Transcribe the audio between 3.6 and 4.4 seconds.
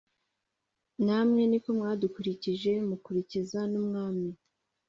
n umwami